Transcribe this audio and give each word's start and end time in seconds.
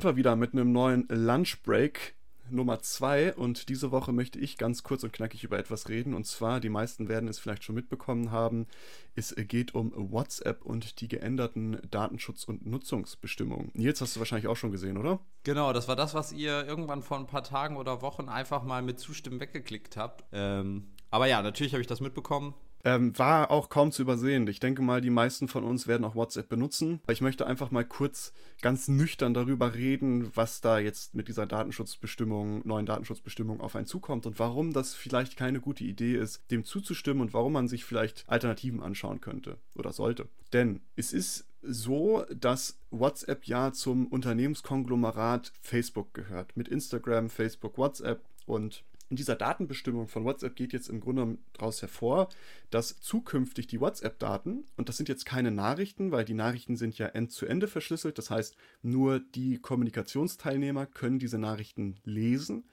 Sind 0.00 0.12
wir 0.12 0.16
wieder 0.16 0.34
mit 0.34 0.54
einem 0.54 0.72
neuen 0.72 1.06
Lunch 1.10 1.62
Break 1.62 2.14
Nummer 2.48 2.80
2 2.80 3.34
und 3.34 3.68
diese 3.68 3.90
Woche 3.90 4.14
möchte 4.14 4.38
ich 4.38 4.56
ganz 4.56 4.82
kurz 4.82 5.04
und 5.04 5.12
knackig 5.12 5.44
über 5.44 5.58
etwas 5.58 5.90
reden 5.90 6.14
und 6.14 6.26
zwar, 6.26 6.58
die 6.58 6.70
meisten 6.70 7.10
werden 7.10 7.28
es 7.28 7.38
vielleicht 7.38 7.64
schon 7.64 7.74
mitbekommen 7.74 8.30
haben, 8.30 8.66
es 9.14 9.34
geht 9.36 9.74
um 9.74 9.92
WhatsApp 9.94 10.64
und 10.64 11.02
die 11.02 11.08
geänderten 11.08 11.82
Datenschutz- 11.90 12.46
und 12.46 12.64
Nutzungsbestimmungen. 12.64 13.72
Nils, 13.74 14.00
hast 14.00 14.16
du 14.16 14.20
wahrscheinlich 14.20 14.48
auch 14.48 14.56
schon 14.56 14.72
gesehen, 14.72 14.96
oder? 14.96 15.20
Genau, 15.42 15.74
das 15.74 15.86
war 15.86 15.96
das, 15.96 16.14
was 16.14 16.32
ihr 16.32 16.66
irgendwann 16.66 17.02
vor 17.02 17.18
ein 17.18 17.26
paar 17.26 17.44
Tagen 17.44 17.76
oder 17.76 18.00
Wochen 18.00 18.30
einfach 18.30 18.64
mal 18.64 18.80
mit 18.80 18.98
Zustimmen 18.98 19.38
weggeklickt 19.38 19.98
habt. 19.98 20.24
Ähm, 20.32 20.86
aber 21.10 21.26
ja, 21.26 21.42
natürlich 21.42 21.74
habe 21.74 21.82
ich 21.82 21.88
das 21.88 22.00
mitbekommen. 22.00 22.54
Ähm, 22.84 23.16
war 23.18 23.50
auch 23.50 23.68
kaum 23.68 23.92
zu 23.92 24.02
übersehen. 24.02 24.46
Ich 24.48 24.60
denke 24.60 24.82
mal, 24.82 25.00
die 25.00 25.10
meisten 25.10 25.48
von 25.48 25.64
uns 25.64 25.86
werden 25.86 26.04
auch 26.04 26.14
WhatsApp 26.14 26.48
benutzen. 26.48 27.00
Ich 27.08 27.20
möchte 27.20 27.46
einfach 27.46 27.70
mal 27.70 27.84
kurz 27.84 28.32
ganz 28.62 28.88
nüchtern 28.88 29.34
darüber 29.34 29.74
reden, 29.74 30.30
was 30.34 30.60
da 30.60 30.78
jetzt 30.78 31.14
mit 31.14 31.28
dieser 31.28 31.46
Datenschutzbestimmung, 31.46 32.66
neuen 32.66 32.86
Datenschutzbestimmung 32.86 33.60
auf 33.60 33.76
einen 33.76 33.86
zukommt 33.86 34.26
und 34.26 34.38
warum 34.38 34.72
das 34.72 34.94
vielleicht 34.94 35.36
keine 35.36 35.60
gute 35.60 35.84
Idee 35.84 36.16
ist, 36.16 36.42
dem 36.50 36.64
zuzustimmen 36.64 37.22
und 37.22 37.34
warum 37.34 37.52
man 37.52 37.68
sich 37.68 37.84
vielleicht 37.84 38.24
Alternativen 38.28 38.82
anschauen 38.82 39.20
könnte 39.20 39.58
oder 39.74 39.92
sollte. 39.92 40.28
Denn 40.52 40.80
es 40.96 41.12
ist 41.12 41.46
so, 41.62 42.24
dass 42.34 42.78
WhatsApp 42.90 43.44
ja 43.44 43.72
zum 43.72 44.06
Unternehmenskonglomerat 44.06 45.52
Facebook 45.60 46.14
gehört. 46.14 46.56
Mit 46.56 46.68
Instagram, 46.68 47.28
Facebook, 47.28 47.76
WhatsApp 47.76 48.22
und 48.46 48.82
in 49.10 49.16
dieser 49.16 49.34
Datenbestimmung 49.34 50.06
von 50.06 50.24
WhatsApp 50.24 50.54
geht 50.54 50.72
jetzt 50.72 50.88
im 50.88 51.00
Grunde 51.00 51.36
daraus 51.52 51.82
hervor, 51.82 52.28
dass 52.70 53.00
zukünftig 53.00 53.66
die 53.66 53.80
WhatsApp-Daten, 53.80 54.64
und 54.76 54.88
das 54.88 54.96
sind 54.96 55.08
jetzt 55.08 55.26
keine 55.26 55.50
Nachrichten, 55.50 56.12
weil 56.12 56.24
die 56.24 56.34
Nachrichten 56.34 56.76
sind 56.76 56.96
ja 56.96 57.06
end-zu-ende 57.06 57.66
verschlüsselt, 57.66 58.18
das 58.18 58.30
heißt, 58.30 58.56
nur 58.82 59.18
die 59.18 59.58
Kommunikationsteilnehmer 59.58 60.86
können 60.86 61.18
diese 61.18 61.38
Nachrichten 61.38 61.96
lesen, 62.04 62.68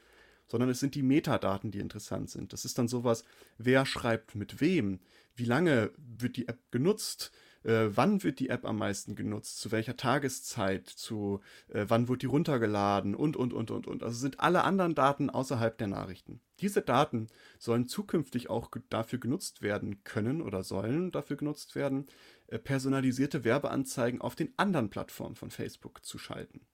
sondern 0.48 0.70
es 0.70 0.80
sind 0.80 0.94
die 0.94 1.04
Metadaten, 1.04 1.72
die 1.72 1.80
interessant 1.80 2.30
sind. 2.30 2.54
Das 2.54 2.66
ist 2.66 2.78
dann 2.78 2.88
sowas, 2.88 3.24
wer 3.58 3.86
schreibt 3.88 4.36
mit 4.36 4.62
wem, 4.62 5.00
wie 5.36 5.46
lange 5.46 5.92
wird 5.98 6.38
die 6.38 6.48
App 6.48 6.60
genutzt, 6.72 7.32
äh, 7.68 7.96
wann 7.96 8.24
wird 8.24 8.40
die 8.40 8.50
App 8.50 8.66
am 8.66 8.78
meisten 8.78 9.16
genutzt, 9.16 9.60
zu 9.60 9.72
welcher 9.72 9.98
Tageszeit, 9.98 10.88
zu 10.88 11.42
äh, 11.68 11.86
wann 11.88 12.08
wird 12.08 12.22
die 12.22 12.28
runtergeladen 12.28 13.14
und, 13.14 13.36
und, 13.36 13.54
und, 13.54 13.72
und, 13.72 13.88
und. 13.88 14.04
Also 14.04 14.18
sind 14.18 14.40
alle 14.40 14.64
anderen 14.64 14.96
Daten 14.96 15.30
außerhalb 15.30 15.78
der 15.78 15.88
Nachrichten. 15.88 16.40
Diese 16.62 16.82
Daten 16.82 17.28
sollen 17.60 17.88
zukünftig 17.88 18.50
auch 18.50 18.72
dafür 18.90 19.20
genutzt 19.20 19.62
werden 19.62 20.04
können 20.06 20.42
oder 20.42 20.64
sollen 20.64 21.12
dafür 21.12 21.36
genutzt 21.36 21.76
werden, 21.76 22.08
äh, 22.48 22.58
personalisierte 22.58 23.44
Werbeanzeigen 23.44 24.22
auf 24.22 24.36
den 24.36 24.54
anderen 24.58 24.90
Plattformen 24.90 25.36
von 25.36 25.52
Facebook 25.52 26.06
zu 26.06 26.18
schalten. 26.18 26.66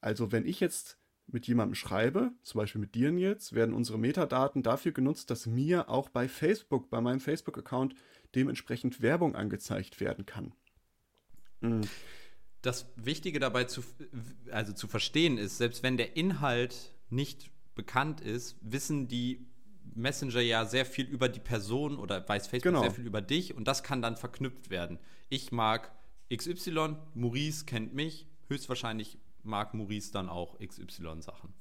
Also 0.00 0.30
wenn 0.32 0.46
ich 0.46 0.60
jetzt 0.60 0.96
mit 1.32 1.46
jemandem 1.46 1.74
schreibe, 1.74 2.32
zum 2.42 2.58
Beispiel 2.60 2.80
mit 2.80 2.94
dir 2.94 3.10
jetzt, 3.12 3.54
werden 3.54 3.74
unsere 3.74 3.98
Metadaten 3.98 4.62
dafür 4.62 4.92
genutzt, 4.92 5.30
dass 5.30 5.46
mir 5.46 5.88
auch 5.88 6.08
bei 6.08 6.28
Facebook, 6.28 6.90
bei 6.90 7.00
meinem 7.00 7.20
Facebook-Account 7.20 7.94
dementsprechend 8.34 9.02
Werbung 9.02 9.34
angezeigt 9.34 10.00
werden 10.00 10.26
kann. 10.26 10.52
Mhm. 11.60 11.82
Das 12.62 12.92
Wichtige 12.96 13.40
dabei 13.40 13.64
zu, 13.64 13.82
also 14.50 14.72
zu 14.72 14.86
verstehen 14.86 15.38
ist, 15.38 15.58
selbst 15.58 15.82
wenn 15.82 15.96
der 15.96 16.16
Inhalt 16.16 16.92
nicht 17.08 17.50
bekannt 17.74 18.20
ist, 18.20 18.56
wissen 18.60 19.08
die 19.08 19.46
Messenger 19.94 20.40
ja 20.40 20.64
sehr 20.66 20.84
viel 20.84 21.06
über 21.06 21.28
die 21.28 21.40
Person 21.40 21.98
oder 21.98 22.26
weiß 22.28 22.46
Facebook 22.46 22.72
genau. 22.72 22.82
sehr 22.82 22.92
viel 22.92 23.06
über 23.06 23.22
dich 23.22 23.54
und 23.54 23.66
das 23.66 23.82
kann 23.82 24.02
dann 24.02 24.16
verknüpft 24.16 24.70
werden. 24.70 24.98
Ich 25.28 25.52
mag 25.52 25.92
XY, 26.34 26.96
Maurice 27.14 27.64
kennt 27.64 27.94
mich, 27.94 28.26
höchstwahrscheinlich 28.48 29.18
mag 29.42 29.74
Maurice 29.74 30.12
dann 30.12 30.28
auch 30.28 30.58
XY-Sachen. 30.58 31.54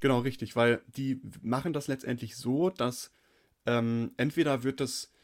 Genau, 0.00 0.20
richtig, 0.20 0.56
weil 0.56 0.82
die 0.88 1.20
machen 1.42 1.72
das 1.72 1.88
letztendlich 1.88 2.36
so, 2.36 2.70
dass 2.70 3.10
ähm, 3.66 4.12
entweder 4.16 4.62
wird 4.62 4.80
das 4.80 5.14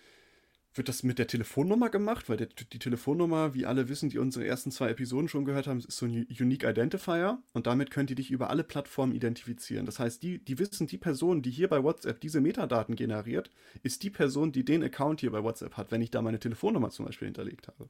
wird 0.74 0.88
das 0.88 1.02
mit 1.02 1.18
der 1.18 1.26
Telefonnummer 1.26 1.90
gemacht, 1.90 2.28
weil 2.28 2.36
der, 2.36 2.46
die 2.46 2.78
Telefonnummer, 2.78 3.54
wie 3.54 3.66
alle 3.66 3.88
wissen, 3.88 4.08
die 4.08 4.18
unsere 4.18 4.46
ersten 4.46 4.70
zwei 4.70 4.90
Episoden 4.90 5.28
schon 5.28 5.44
gehört 5.44 5.66
haben, 5.66 5.78
ist 5.80 5.96
so 5.96 6.06
ein 6.06 6.26
Unique 6.38 6.64
Identifier 6.64 7.42
und 7.52 7.66
damit 7.66 7.90
könnt 7.90 8.10
ihr 8.10 8.16
dich 8.16 8.30
über 8.30 8.50
alle 8.50 8.62
Plattformen 8.62 9.14
identifizieren. 9.14 9.84
Das 9.84 9.98
heißt, 9.98 10.22
die, 10.22 10.38
die 10.44 10.58
wissen, 10.58 10.86
die 10.86 10.98
Person, 10.98 11.42
die 11.42 11.50
hier 11.50 11.68
bei 11.68 11.82
WhatsApp 11.82 12.20
diese 12.20 12.40
Metadaten 12.40 12.94
generiert, 12.94 13.50
ist 13.82 14.04
die 14.04 14.10
Person, 14.10 14.52
die 14.52 14.64
den 14.64 14.84
Account 14.84 15.20
hier 15.20 15.32
bei 15.32 15.42
WhatsApp 15.42 15.76
hat, 15.76 15.90
wenn 15.90 16.02
ich 16.02 16.12
da 16.12 16.22
meine 16.22 16.38
Telefonnummer 16.38 16.90
zum 16.90 17.06
Beispiel 17.06 17.26
hinterlegt 17.26 17.66
habe. 17.66 17.88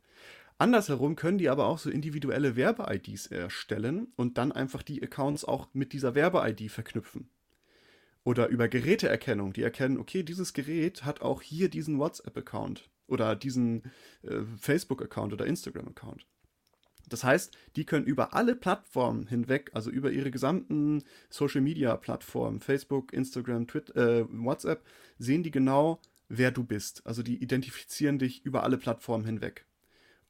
Andersherum 0.61 1.17
können 1.17 1.39
die 1.39 1.49
aber 1.49 1.67
auch 1.67 1.79
so 1.79 1.89
individuelle 1.91 2.55
Werbe-IDs 2.55 3.29
erstellen 3.29 4.13
und 4.17 4.37
dann 4.37 4.53
einfach 4.53 4.83
die 4.83 5.03
Accounts 5.03 5.45
auch 5.45 5.69
mit 5.73 5.93
dieser 5.93 6.15
Werbe-ID 6.15 6.71
verknüpfen 6.71 7.31
oder 8.25 8.49
über 8.49 8.69
Geräteerkennung, 8.69 9.53
die 9.53 9.63
erkennen, 9.63 9.99
okay, 9.99 10.23
dieses 10.23 10.53
Gerät 10.53 11.05
hat 11.05 11.23
auch 11.23 11.43
hier 11.43 11.69
diesen 11.69 11.99
WhatsApp-Account 11.99 12.91
oder 13.07 13.35
diesen 13.35 13.85
äh, 14.23 14.43
Facebook-Account 14.59 15.33
oder 15.33 15.47
Instagram-Account. 15.47 16.27
Das 17.09 17.25
heißt, 17.25 17.57
die 17.77 17.85
können 17.85 18.07
über 18.07 18.35
alle 18.35 18.55
Plattformen 18.55 19.27
hinweg, 19.27 19.71
also 19.73 19.91
über 19.91 20.13
ihre 20.13 20.31
gesamten 20.31 21.03
Social-Media-Plattformen, 21.31 22.61
Facebook, 22.61 23.13
Instagram, 23.13 23.67
Twitter, 23.67 24.21
äh, 24.21 24.27
WhatsApp, 24.29 24.85
sehen 25.19 25.43
die 25.43 25.51
genau, 25.51 26.01
wer 26.29 26.53
du 26.53 26.63
bist. 26.63 27.05
Also 27.07 27.23
die 27.23 27.43
identifizieren 27.43 28.19
dich 28.19 28.45
über 28.45 28.63
alle 28.63 28.77
Plattformen 28.77 29.25
hinweg. 29.25 29.67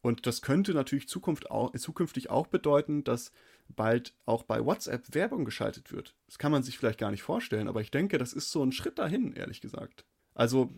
Und 0.03 0.27
das 0.27 0.41
könnte 0.41 0.73
natürlich 0.73 1.09
Zukunft 1.09 1.51
auch, 1.51 1.73
zukünftig 1.77 2.31
auch 2.31 2.47
bedeuten, 2.47 3.05
dass 3.05 3.33
bald 3.69 4.15
auch 4.25 4.43
bei 4.43 4.65
WhatsApp 4.65 5.15
Werbung 5.15 5.45
geschaltet 5.45 5.93
wird. 5.93 6.15
Das 6.27 6.39
kann 6.39 6.53
man 6.53 6.63
sich 6.63 6.79
vielleicht 6.79 6.99
gar 6.99 7.11
nicht 7.11 7.23
vorstellen, 7.23 7.69
aber 7.69 7.81
ich 7.83 7.91
denke, 7.91 8.19
das 8.19 8.33
ist 8.33 8.51
so 8.51 8.65
ein 8.65 8.73
Schritt 8.73 8.99
dahin, 8.99 9.33
ehrlich 9.33 9.61
gesagt. 9.61 10.05
Also, 10.35 10.71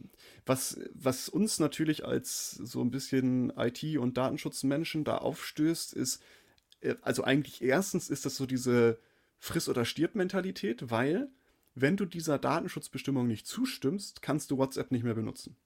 was, 0.44 0.81
was 0.93 1.28
uns 1.28 1.61
natürlich 1.61 2.05
als 2.05 2.50
so 2.50 2.82
ein 2.82 2.91
bisschen 2.91 3.53
IT- 3.56 3.99
und 3.99 4.16
Datenschutzmenschen 4.16 5.05
da 5.05 5.19
aufstößt, 5.19 5.93
ist, 5.93 6.22
äh, 6.81 6.97
also 7.03 7.22
eigentlich 7.22 7.62
erstens 7.62 8.11
ist 8.11 8.27
das 8.27 8.37
so 8.37 8.47
diese 8.47 8.99
Friss- 9.38 9.69
oder 9.69 9.84
Stirb-Mentalität, 9.84 10.91
weil, 10.91 11.31
wenn 11.75 11.97
du 11.97 12.06
dieser 12.06 12.38
Datenschutzbestimmung 12.38 13.27
nicht 13.27 13.47
zustimmst, 13.47 14.22
kannst 14.22 14.50
du 14.50 14.59
WhatsApp 14.59 14.91
nicht 14.91 15.05
mehr 15.05 15.15
benutzen. 15.15 15.56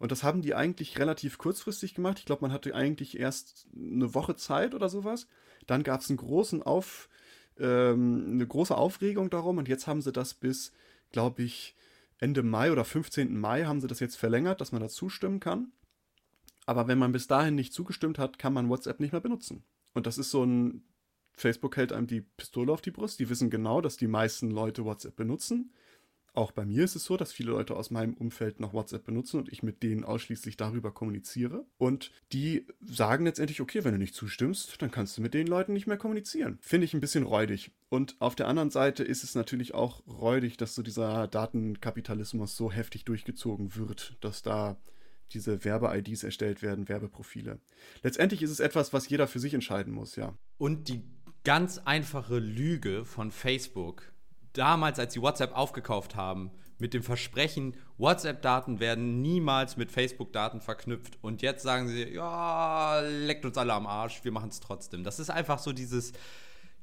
Und 0.00 0.10
das 0.10 0.22
haben 0.22 0.40
die 0.40 0.54
eigentlich 0.54 0.98
relativ 0.98 1.36
kurzfristig 1.36 1.94
gemacht. 1.94 2.18
Ich 2.18 2.24
glaube, 2.24 2.40
man 2.40 2.52
hatte 2.52 2.74
eigentlich 2.74 3.20
erst 3.20 3.68
eine 3.76 4.14
Woche 4.14 4.34
Zeit 4.34 4.74
oder 4.74 4.88
sowas. 4.88 5.28
Dann 5.66 5.82
gab 5.82 6.00
es 6.00 6.08
einen 6.08 6.16
großen 6.16 6.62
Auf, 6.62 7.10
ähm, 7.58 8.30
eine 8.30 8.46
große 8.46 8.74
Aufregung 8.74 9.28
darum 9.28 9.58
und 9.58 9.68
jetzt 9.68 9.86
haben 9.86 10.00
sie 10.00 10.10
das 10.10 10.32
bis, 10.32 10.72
glaube 11.12 11.42
ich, 11.42 11.76
Ende 12.16 12.42
Mai 12.42 12.72
oder 12.72 12.86
15. 12.86 13.38
Mai 13.38 13.64
haben 13.66 13.82
sie 13.82 13.88
das 13.88 14.00
jetzt 14.00 14.16
verlängert, 14.16 14.62
dass 14.62 14.72
man 14.72 14.80
da 14.80 14.88
zustimmen 14.88 15.38
kann. 15.38 15.70
Aber 16.64 16.88
wenn 16.88 16.98
man 16.98 17.12
bis 17.12 17.26
dahin 17.26 17.54
nicht 17.54 17.74
zugestimmt 17.74 18.18
hat, 18.18 18.38
kann 18.38 18.54
man 18.54 18.70
WhatsApp 18.70 19.00
nicht 19.00 19.12
mehr 19.12 19.20
benutzen. 19.20 19.64
Und 19.92 20.06
das 20.06 20.16
ist 20.16 20.30
so 20.30 20.44
ein, 20.44 20.82
Facebook 21.34 21.76
hält 21.76 21.92
einem 21.92 22.06
die 22.06 22.22
Pistole 22.22 22.72
auf 22.72 22.80
die 22.80 22.90
Brust. 22.90 23.20
Die 23.20 23.28
wissen 23.28 23.50
genau, 23.50 23.82
dass 23.82 23.98
die 23.98 24.08
meisten 24.08 24.50
Leute 24.50 24.86
WhatsApp 24.86 25.16
benutzen. 25.16 25.74
Auch 26.32 26.52
bei 26.52 26.64
mir 26.64 26.84
ist 26.84 26.96
es 26.96 27.04
so, 27.04 27.16
dass 27.16 27.32
viele 27.32 27.50
Leute 27.50 27.76
aus 27.76 27.90
meinem 27.90 28.14
Umfeld 28.14 28.60
noch 28.60 28.72
WhatsApp 28.72 29.04
benutzen 29.04 29.38
und 29.38 29.52
ich 29.52 29.62
mit 29.62 29.82
denen 29.82 30.04
ausschließlich 30.04 30.56
darüber 30.56 30.92
kommuniziere. 30.92 31.64
Und 31.78 32.12
die 32.32 32.66
sagen 32.80 33.24
letztendlich, 33.24 33.60
okay, 33.60 33.84
wenn 33.84 33.92
du 33.92 33.98
nicht 33.98 34.14
zustimmst, 34.14 34.80
dann 34.80 34.90
kannst 34.90 35.16
du 35.18 35.22
mit 35.22 35.34
den 35.34 35.46
Leuten 35.46 35.72
nicht 35.72 35.86
mehr 35.86 35.96
kommunizieren. 35.96 36.58
Finde 36.60 36.84
ich 36.84 36.94
ein 36.94 37.00
bisschen 37.00 37.24
räudig. 37.24 37.72
Und 37.88 38.16
auf 38.20 38.36
der 38.36 38.46
anderen 38.46 38.70
Seite 38.70 39.02
ist 39.02 39.24
es 39.24 39.34
natürlich 39.34 39.74
auch 39.74 40.06
räudig, 40.06 40.56
dass 40.56 40.74
so 40.74 40.82
dieser 40.82 41.26
Datenkapitalismus 41.26 42.56
so 42.56 42.70
heftig 42.70 43.04
durchgezogen 43.04 43.74
wird, 43.74 44.16
dass 44.20 44.42
da 44.42 44.76
diese 45.32 45.64
Werbe-IDs 45.64 46.24
erstellt 46.24 46.62
werden, 46.62 46.88
Werbeprofile. 46.88 47.60
Letztendlich 48.02 48.42
ist 48.42 48.50
es 48.50 48.60
etwas, 48.60 48.92
was 48.92 49.08
jeder 49.08 49.26
für 49.28 49.38
sich 49.38 49.54
entscheiden 49.54 49.92
muss, 49.92 50.16
ja. 50.16 50.36
Und 50.58 50.88
die 50.88 51.02
ganz 51.44 51.78
einfache 51.78 52.38
Lüge 52.38 53.04
von 53.04 53.30
Facebook, 53.30 54.12
damals, 54.52 54.98
als 54.98 55.14
sie 55.14 55.22
WhatsApp 55.22 55.56
aufgekauft 55.56 56.16
haben, 56.16 56.50
mit 56.78 56.94
dem 56.94 57.02
Versprechen, 57.02 57.76
WhatsApp-Daten 57.98 58.80
werden 58.80 59.20
niemals 59.20 59.76
mit 59.76 59.90
Facebook-Daten 59.90 60.60
verknüpft. 60.60 61.18
Und 61.20 61.42
jetzt 61.42 61.62
sagen 61.62 61.88
sie, 61.88 62.14
ja, 62.14 63.00
leckt 63.00 63.44
uns 63.44 63.58
alle 63.58 63.74
am 63.74 63.86
Arsch, 63.86 64.24
wir 64.24 64.32
machen 64.32 64.48
es 64.48 64.60
trotzdem. 64.60 65.04
Das 65.04 65.18
ist 65.18 65.30
einfach 65.30 65.58
so 65.58 65.72
dieses, 65.72 66.12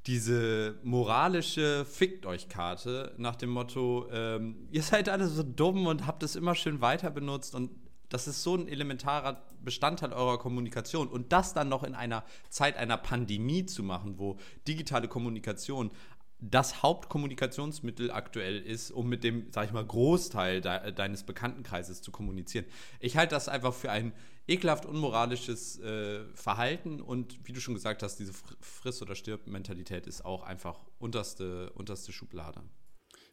diese 0.06 0.78
moralische 0.84 1.84
Fickt 1.84 2.26
euch 2.26 2.48
Karte 2.48 3.14
nach 3.18 3.36
dem 3.36 3.50
Motto, 3.50 4.08
ähm, 4.12 4.68
ihr 4.70 4.82
seid 4.82 5.08
alle 5.08 5.26
so 5.26 5.42
dumm 5.42 5.86
und 5.86 6.06
habt 6.06 6.22
es 6.22 6.36
immer 6.36 6.54
schön 6.54 6.80
weiter 6.80 7.10
benutzt 7.10 7.54
und 7.54 7.70
das 8.08 8.26
ist 8.26 8.42
so 8.42 8.54
ein 8.54 8.68
elementarer 8.68 9.42
Bestandteil 9.62 10.12
eurer 10.12 10.38
Kommunikation. 10.38 11.08
Und 11.08 11.32
das 11.32 11.52
dann 11.52 11.68
noch 11.68 11.84
in 11.84 11.94
einer 11.94 12.24
Zeit 12.48 12.76
einer 12.76 12.96
Pandemie 12.96 13.66
zu 13.66 13.82
machen, 13.82 14.18
wo 14.18 14.38
digitale 14.66 15.08
Kommunikation 15.08 15.90
das 16.40 16.82
Hauptkommunikationsmittel 16.82 18.10
aktuell 18.10 18.60
ist, 18.60 18.90
um 18.90 19.08
mit 19.08 19.24
dem, 19.24 19.46
sag 19.50 19.66
ich 19.66 19.72
mal, 19.72 19.84
Großteil 19.84 20.60
de 20.60 20.92
deines 20.92 21.24
Bekanntenkreises 21.24 22.00
zu 22.00 22.12
kommunizieren. 22.12 22.64
Ich 23.00 23.16
halte 23.16 23.34
das 23.34 23.48
einfach 23.48 23.74
für 23.74 23.90
ein 23.90 24.12
ekelhaft 24.46 24.86
unmoralisches 24.86 25.78
äh, 25.80 26.24
Verhalten 26.34 27.00
und 27.00 27.38
wie 27.46 27.52
du 27.52 27.60
schon 27.60 27.74
gesagt 27.74 28.02
hast, 28.02 28.16
diese 28.16 28.32
Friss- 28.60 29.02
oder 29.02 29.14
Stirb-Mentalität 29.14 30.06
ist 30.06 30.24
auch 30.24 30.42
einfach 30.42 30.78
unterste, 30.98 31.70
unterste 31.74 32.12
Schublade. 32.12 32.62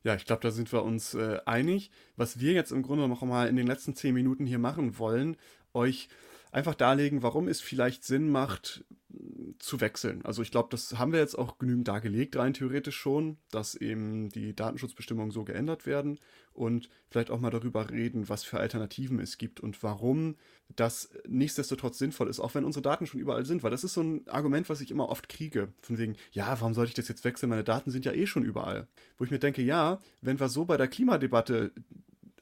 Ja, 0.03 0.15
ich 0.15 0.25
glaube, 0.25 0.41
da 0.41 0.51
sind 0.51 0.71
wir 0.71 0.83
uns 0.83 1.13
äh, 1.13 1.39
einig. 1.45 1.89
Was 2.15 2.39
wir 2.39 2.53
jetzt 2.53 2.71
im 2.71 2.83
Grunde 2.83 3.07
noch 3.07 3.21
mal 3.21 3.47
in 3.47 3.55
den 3.55 3.65
letzten 3.65 3.95
zehn 3.95 4.13
Minuten 4.13 4.45
hier 4.45 4.59
machen 4.59 4.99
wollen, 4.99 5.37
euch 5.73 6.09
einfach 6.55 6.73
darlegen, 6.73 7.21
warum 7.21 7.49
es 7.49 7.59
vielleicht 7.59 8.05
Sinn 8.05 8.29
macht, 8.29 8.85
zu 9.59 9.81
wechseln. 9.81 10.23
Also 10.23 10.41
ich 10.41 10.51
glaube, 10.51 10.69
das 10.71 10.97
haben 10.97 11.11
wir 11.11 11.19
jetzt 11.19 11.37
auch 11.37 11.57
genügend 11.57 11.87
dargelegt, 11.87 12.37
rein 12.37 12.53
theoretisch 12.53 12.95
schon, 12.95 13.37
dass 13.51 13.75
eben 13.75 14.29
die 14.29 14.55
Datenschutzbestimmungen 14.55 15.31
so 15.31 15.43
geändert 15.43 15.85
werden 15.85 16.19
und 16.53 16.89
vielleicht 17.09 17.29
auch 17.29 17.39
mal 17.39 17.51
darüber 17.51 17.89
reden, 17.89 18.29
was 18.29 18.43
für 18.43 18.59
Alternativen 18.59 19.19
es 19.19 19.37
gibt 19.37 19.59
und 19.59 19.81
warum 19.83 20.35
das 20.75 21.09
nichtsdestotrotz 21.27 21.97
sinnvoll 21.97 22.29
ist, 22.29 22.39
auch 22.39 22.55
wenn 22.55 22.65
unsere 22.65 22.83
Daten 22.83 23.05
schon 23.05 23.19
überall 23.19 23.45
sind, 23.45 23.63
weil 23.63 23.71
das 23.71 23.83
ist 23.83 23.93
so 23.93 24.01
ein 24.01 24.27
Argument, 24.27 24.69
was 24.69 24.81
ich 24.81 24.91
immer 24.91 25.09
oft 25.09 25.27
kriege, 25.27 25.73
von 25.81 25.97
wegen, 25.97 26.15
ja, 26.31 26.59
warum 26.59 26.73
sollte 26.73 26.89
ich 26.89 26.95
das 26.95 27.09
jetzt 27.09 27.25
wechseln, 27.25 27.49
meine 27.49 27.65
Daten 27.65 27.91
sind 27.91 28.05
ja 28.05 28.13
eh 28.13 28.27
schon 28.27 28.43
überall. 28.43 28.87
Wo 29.17 29.25
ich 29.25 29.31
mir 29.31 29.39
denke, 29.39 29.61
ja, 29.61 29.99
wenn 30.21 30.39
wir 30.39 30.49
so 30.49 30.65
bei 30.65 30.77
der 30.77 30.87
Klimadebatte 30.87 31.73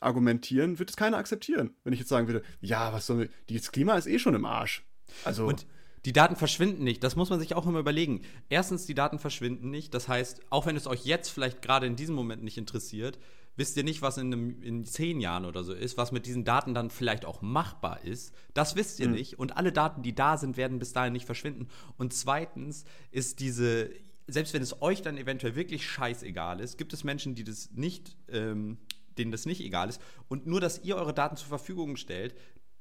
argumentieren, 0.03 0.79
wird 0.79 0.89
es 0.89 0.95
keiner 0.95 1.17
akzeptieren. 1.17 1.75
Wenn 1.83 1.94
ich 1.94 2.00
jetzt 2.00 2.09
sagen 2.09 2.27
würde, 2.27 2.44
ja, 2.61 2.94
was 2.94 3.07
soll, 3.07 3.29
das 3.50 3.71
Klima 3.71 3.95
ist 3.95 4.07
eh 4.07 4.19
schon 4.19 4.35
im 4.35 4.45
Arsch. 4.45 4.85
Also 5.23 5.45
und 5.45 5.65
die 6.05 6.13
Daten 6.13 6.35
verschwinden 6.35 6.83
nicht. 6.83 7.03
Das 7.03 7.15
muss 7.15 7.29
man 7.29 7.39
sich 7.39 7.55
auch 7.55 7.65
immer 7.65 7.79
überlegen. 7.79 8.21
Erstens, 8.50 8.85
die 8.85 8.94
Daten 8.94 9.19
verschwinden 9.19 9.69
nicht. 9.69 9.94
Das 9.94 10.07
heißt, 10.07 10.41
auch 10.50 10.65
wenn 10.65 10.75
es 10.75 10.88
euch 10.88 11.05
jetzt 11.05 11.29
vielleicht 11.29 11.61
gerade 11.61 11.88
in 11.88 11.95
diesem 11.95 12.15
Moment 12.15 12.44
nicht 12.44 12.57
interessiert, 12.57 13.19
wisst 13.55 13.77
ihr 13.77 13.83
nicht, 13.83 14.01
was 14.01 14.17
in, 14.17 14.33
einem, 14.33 14.61
in 14.61 14.85
zehn 14.85 15.21
Jahren 15.21 15.45
oder 15.45 15.63
so 15.63 15.73
ist, 15.73 15.97
was 15.97 16.11
mit 16.11 16.25
diesen 16.25 16.44
Daten 16.44 16.73
dann 16.73 16.89
vielleicht 16.89 17.23
auch 17.25 17.41
machbar 17.41 18.03
ist. 18.03 18.33
Das 18.53 18.75
wisst 18.75 19.00
ihr 19.00 19.07
mhm. 19.07 19.13
nicht. 19.13 19.39
Und 19.39 19.55
alle 19.55 19.71
Daten, 19.71 20.01
die 20.01 20.15
da 20.15 20.38
sind, 20.38 20.57
werden 20.57 20.79
bis 20.79 20.91
dahin 20.91 21.13
nicht 21.13 21.25
verschwinden. 21.25 21.67
Und 21.97 22.13
zweitens 22.13 22.83
ist 23.11 23.39
diese, 23.39 23.89
selbst 24.27 24.53
wenn 24.53 24.61
es 24.61 24.81
euch 24.81 25.01
dann 25.01 25.17
eventuell 25.17 25.55
wirklich 25.55 25.88
scheißegal 25.88 26.59
ist, 26.59 26.77
gibt 26.77 26.94
es 26.94 27.03
Menschen, 27.03 27.35
die 27.35 27.44
das 27.44 27.71
nicht, 27.71 28.17
ähm, 28.29 28.77
denen 29.18 29.31
das 29.31 29.45
nicht 29.45 29.62
egal 29.62 29.89
ist. 29.89 30.01
Und 30.27 30.48
nur, 30.48 30.62
dass 30.62 30.83
ihr 30.83 30.95
eure 30.95 31.13
Daten 31.13 31.38
zur 31.38 31.48
Verfügung 31.48 31.95
stellt, 31.95 32.36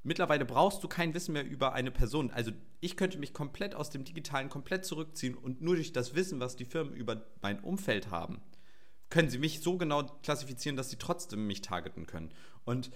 Mittlerweile 0.05 0.45
brauchst 0.45 0.83
du 0.83 0.89
kein 0.89 1.15
Wissen 1.15 1.33
mehr 1.33 1.47
über 1.47 1.75
eine 1.75 1.93
Person. 1.93 2.33
Also 2.33 2.51
ich 2.81 2.97
könnte 2.97 3.19
mich 3.19 3.33
komplett 3.33 3.77
aus 3.77 3.91
dem 3.91 4.05
Digitalen 4.05 4.49
komplett 4.49 4.85
zurückziehen 4.85 5.37
und 5.37 5.63
nur 5.63 5.77
durch 5.77 5.93
das 5.93 6.15
Wissen, 6.15 6.41
was 6.41 6.57
die 6.57 6.65
Firmen 6.65 6.93
über 6.93 7.25
mein 7.41 7.61
Umfeld 7.61 8.11
haben, 8.11 8.41
können 9.11 9.31
sie 9.31 9.39
mich 9.39 9.61
so 9.61 9.77
genau 9.77 10.03
klassifizieren, 10.23 10.77
dass 10.77 10.91
sie 10.91 10.97
trotzdem 10.97 11.47
mich 11.47 11.61
targeten 11.61 12.07
können. 12.07 12.33
Und 12.65 12.91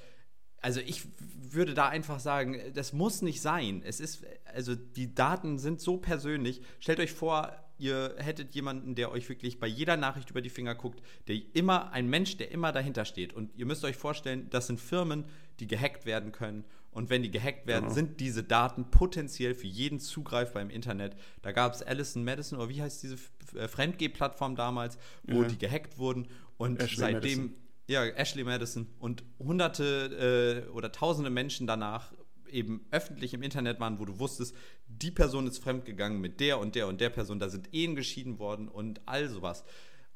also 0.60 0.80
ich 0.80 1.02
würde 1.18 1.74
da 1.74 1.88
einfach 1.88 2.18
sagen, 2.18 2.60
das 2.74 2.92
muss 2.92 3.22
nicht 3.22 3.40
sein. 3.40 3.82
Es 3.84 4.00
ist, 4.00 4.24
also 4.46 4.74
die 4.74 5.14
Daten 5.14 5.58
sind 5.58 5.80
so 5.80 5.98
persönlich. 5.98 6.60
Stellt 6.80 6.98
euch 6.98 7.12
vor, 7.12 7.52
ihr 7.78 8.14
hättet 8.18 8.54
jemanden, 8.54 8.94
der 8.94 9.10
euch 9.10 9.28
wirklich 9.28 9.58
bei 9.58 9.66
jeder 9.66 9.96
Nachricht 9.96 10.30
über 10.30 10.40
die 10.40 10.50
Finger 10.50 10.74
guckt, 10.74 11.02
der 11.28 11.40
immer, 11.52 11.92
ein 11.92 12.08
Mensch, 12.08 12.36
der 12.36 12.50
immer 12.50 12.72
dahinter 12.72 13.04
steht. 13.04 13.32
Und 13.32 13.50
ihr 13.56 13.66
müsst 13.66 13.84
euch 13.84 13.96
vorstellen, 13.96 14.48
das 14.50 14.66
sind 14.66 14.80
Firmen, 14.80 15.24
die 15.60 15.66
gehackt 15.66 16.06
werden 16.06 16.32
können. 16.32 16.64
Und 16.90 17.10
wenn 17.10 17.22
die 17.22 17.30
gehackt 17.30 17.66
werden, 17.66 17.84
genau. 17.84 17.94
sind 17.94 18.20
diese 18.20 18.42
Daten 18.42 18.90
potenziell 18.90 19.54
für 19.54 19.66
jeden 19.66 20.00
zugreifbar 20.00 20.62
im 20.62 20.70
Internet. 20.70 21.14
Da 21.42 21.52
gab 21.52 21.74
es 21.74 21.82
Allison 21.82 22.24
Madison, 22.24 22.58
oder 22.58 22.70
wie 22.70 22.80
heißt 22.80 23.02
diese 23.02 23.16
äh, 23.54 23.68
Fremdgeh-Plattform 23.68 24.56
damals, 24.56 24.96
wo 25.24 25.42
ja. 25.42 25.48
die 25.48 25.58
gehackt 25.58 25.98
wurden. 25.98 26.28
Und 26.56 26.80
Ashley 26.80 26.96
seitdem, 26.96 27.38
Madison. 27.38 27.54
ja, 27.86 28.06
Ashley 28.06 28.44
Madison 28.44 28.86
und 28.98 29.24
hunderte 29.38 30.64
äh, 30.66 30.70
oder 30.70 30.90
tausende 30.90 31.28
Menschen 31.28 31.66
danach 31.66 32.12
eben 32.48 32.86
öffentlich 32.90 33.34
im 33.34 33.42
Internet 33.42 33.80
waren, 33.80 33.98
wo 33.98 34.04
du 34.04 34.18
wusstest, 34.18 34.54
die 34.86 35.10
Person 35.10 35.46
ist 35.46 35.58
fremdgegangen 35.58 36.20
mit 36.20 36.40
der 36.40 36.58
und 36.58 36.74
der 36.74 36.88
und 36.88 37.00
der 37.00 37.10
Person, 37.10 37.38
da 37.38 37.48
sind 37.48 37.72
Ehen 37.72 37.96
geschieden 37.96 38.38
worden 38.38 38.68
und 38.68 39.00
all 39.06 39.28
sowas. 39.28 39.64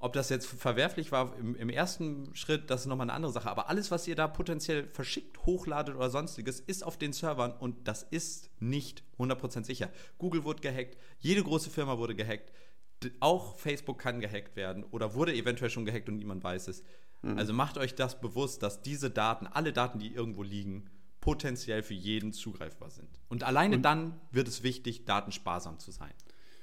Ob 0.02 0.14
das 0.14 0.30
jetzt 0.30 0.46
verwerflich 0.46 1.12
war 1.12 1.36
im, 1.38 1.54
im, 1.54 1.68
ersten 1.68 2.34
Schritt, 2.34 2.70
das 2.70 2.82
ist 2.82 2.86
nochmal 2.86 3.04
eine 3.04 3.12
andere 3.12 3.32
Sache. 3.32 3.50
Aber 3.50 3.68
alles, 3.68 3.90
was 3.90 4.08
ihr 4.08 4.16
da 4.16 4.28
potenziell 4.28 4.88
verschickt, 4.88 5.44
hochladet 5.44 5.94
oder 5.94 6.08
sonstiges, 6.08 6.58
ist 6.58 6.82
auf 6.82 6.96
den 6.96 7.12
Servern 7.12 7.52
und 7.52 7.86
das 7.86 8.02
ist 8.02 8.50
nicht 8.60 9.02
100% 9.18 9.64
sicher. 9.64 9.90
Google 10.16 10.44
wurde 10.44 10.62
gehackt, 10.62 10.96
jede 11.18 11.42
große 11.42 11.68
Firma 11.68 11.98
wurde 11.98 12.14
gehackt, 12.14 12.50
auch 13.20 13.56
Facebook 13.56 13.98
kann 13.98 14.20
gehackt 14.20 14.56
werden 14.56 14.84
oder 14.84 15.14
wurde 15.14 15.34
eventuell 15.34 15.70
schon 15.70 15.84
gehackt 15.84 16.08
und 16.08 16.16
niemand 16.16 16.42
weiß 16.42 16.68
es. 16.68 16.82
Mhm. 17.22 17.38
Also 17.38 17.52
macht 17.52 17.78
euch 17.78 17.94
das 17.94 18.20
bewusst, 18.20 18.62
dass 18.62 18.82
diese 18.82 19.10
Daten, 19.10 19.46
alle 19.46 19.72
Daten, 19.72 19.98
die 19.98 20.12
irgendwo 20.12 20.42
liegen, 20.42 20.88
potenziell 21.20 21.82
für 21.82 21.94
jeden 21.94 22.32
zugreifbar 22.32 22.90
sind. 22.90 23.08
Und 23.28 23.44
alleine 23.44 23.76
und 23.76 23.82
dann 23.82 24.20
wird 24.30 24.48
es 24.48 24.62
wichtig, 24.62 25.04
datensparsam 25.04 25.78
zu 25.78 25.90
sein. 25.90 26.12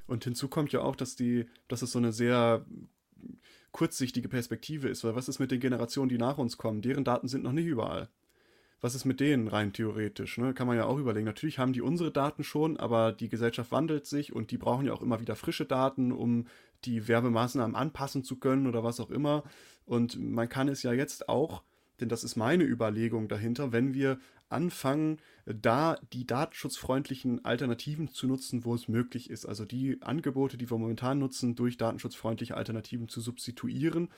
Und 0.07 0.23
hinzu 0.23 0.47
kommt 0.47 0.71
ja 0.71 0.81
auch, 0.81 0.95
dass 0.95 1.15
die, 1.15 1.45
dass 1.67 1.81
es 1.81 1.91
so 1.91 1.99
eine 1.99 2.11
sehr 2.11 2.65
kurzsichtige 3.71 4.29
Perspektive 4.29 4.87
ist, 4.87 5.03
weil 5.03 5.15
was 5.15 5.29
ist 5.29 5.39
mit 5.39 5.51
den 5.51 5.59
Generationen, 5.59 6.09
die 6.09 6.17
nach 6.17 6.37
uns 6.37 6.57
kommen? 6.57 6.81
Deren 6.81 7.03
Daten 7.03 7.27
sind 7.27 7.43
noch 7.43 7.51
nicht 7.51 7.67
überall. 7.67 8.09
Was 8.79 8.93
ist 8.93 9.05
mit 9.05 9.19
denen 9.19 9.47
rein 9.47 9.73
theoretisch? 9.73 10.37
Ne? 10.37 10.53
Kann 10.53 10.67
man 10.67 10.77
ja 10.77 10.85
auch 10.85 10.99
überlegen. 10.99 11.25
Natürlich 11.25 11.57
haben 11.57 11.73
die 11.73 11.81
unsere 11.81 12.11
Daten 12.11 12.43
schon, 12.43 12.77
aber 12.77 13.11
die 13.11 13.27
Gesellschaft 13.27 13.71
wandelt 13.71 14.05
sich 14.05 14.33
und 14.33 14.51
die 14.51 14.57
brauchen 14.57 14.85
ja 14.85 14.93
auch 14.93 15.01
immer 15.01 15.19
wieder 15.19 15.35
frische 15.35 15.65
Daten, 15.65 16.11
um 16.11 16.45
die 16.85 17.07
Werbemaßnahmen 17.07 17.75
anpassen 17.75 18.23
zu 18.23 18.37
können 18.37 18.67
oder 18.67 18.83
was 18.83 18.99
auch 18.99 19.09
immer. 19.09 19.43
Und 19.85 20.19
man 20.19 20.47
kann 20.47 20.67
es 20.67 20.83
ja 20.83 20.93
jetzt 20.93 21.27
auch, 21.27 21.63
denn 21.99 22.09
das 22.09 22.23
ist 22.23 22.35
meine 22.35 22.63
Überlegung 22.63 23.27
dahinter, 23.27 23.71
wenn 23.71 23.93
wir 23.93 24.19
anfangen, 24.49 25.17
da 25.45 25.99
die 26.13 26.25
datenschutzfreundlichen 26.25 27.43
Alternativen 27.43 28.07
zu 28.09 28.27
nutzen, 28.27 28.65
wo 28.65 28.75
es 28.75 28.87
möglich 28.87 29.29
ist. 29.29 29.45
Also 29.45 29.65
die 29.65 30.01
Angebote, 30.01 30.57
die 30.57 30.69
wir 30.69 30.77
momentan 30.77 31.19
nutzen, 31.19 31.55
durch 31.55 31.77
datenschutzfreundliche 31.77 32.55
Alternativen 32.55 33.09
zu 33.09 33.21
substituieren. 33.21 34.09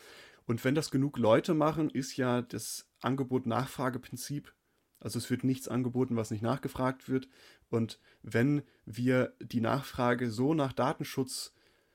Und 0.45 0.63
wenn 0.63 0.75
das 0.75 0.91
genug 0.91 1.17
Leute 1.17 1.53
machen, 1.53 1.89
ist 1.89 2.17
ja 2.17 2.41
das 2.41 2.87
Angebot-Nachfrage-Prinzip. 3.01 4.53
Also 4.99 5.17
es 5.17 5.29
wird 5.29 5.43
nichts 5.43 5.67
angeboten, 5.67 6.15
was 6.15 6.31
nicht 6.31 6.41
nachgefragt 6.41 7.07
wird. 7.07 7.27
Und 7.69 7.99
wenn 8.21 8.63
wir 8.85 9.33
die 9.41 9.61
Nachfrage 9.61 10.29
so 10.29 10.53
nach 10.53 10.73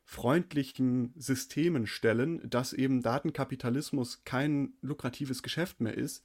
datenschutzfreundlichen 0.04 1.12
Systemen 1.16 1.86
stellen, 1.86 2.48
dass 2.48 2.72
eben 2.72 3.02
Datenkapitalismus 3.02 4.22
kein 4.24 4.74
lukratives 4.82 5.42
Geschäft 5.42 5.80
mehr 5.80 5.96
ist, 5.96 6.24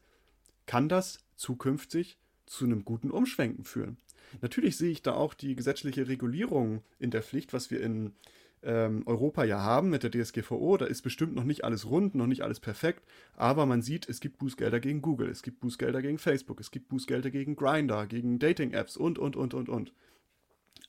kann 0.65 0.89
das 0.89 1.19
zukünftig 1.35 2.19
zu 2.45 2.65
einem 2.65 2.85
guten 2.85 3.11
Umschwenken 3.11 3.63
führen. 3.63 3.97
Natürlich 4.41 4.77
sehe 4.77 4.91
ich 4.91 5.01
da 5.01 5.13
auch 5.13 5.33
die 5.33 5.55
gesetzliche 5.55 6.07
Regulierung 6.07 6.83
in 6.99 7.09
der 7.09 7.23
Pflicht, 7.23 7.53
was 7.53 7.71
wir 7.71 7.81
in 7.81 8.13
ähm, 8.61 9.03
Europa 9.07 9.43
ja 9.43 9.59
haben 9.59 9.89
mit 9.89 10.03
der 10.03 10.11
DSGVO. 10.11 10.77
Da 10.77 10.85
ist 10.85 11.01
bestimmt 11.01 11.33
noch 11.33 11.45
nicht 11.45 11.63
alles 11.63 11.89
rund, 11.89 12.13
noch 12.13 12.27
nicht 12.27 12.43
alles 12.43 12.59
perfekt, 12.59 13.03
aber 13.35 13.65
man 13.65 13.81
sieht, 13.81 14.07
es 14.07 14.19
gibt 14.19 14.37
Bußgelder 14.37 14.79
gegen 14.79 15.01
Google, 15.01 15.29
es 15.29 15.41
gibt 15.41 15.61
Bußgelder 15.61 16.01
gegen 16.01 16.19
Facebook, 16.19 16.59
es 16.59 16.69
gibt 16.69 16.89
Bußgelder 16.89 17.31
gegen 17.31 17.55
Grindr, 17.55 18.05
gegen 18.05 18.37
Dating-Apps 18.37 18.97
und, 18.97 19.17
und, 19.17 19.35
und, 19.35 19.53
und, 19.53 19.69
und. 19.69 19.93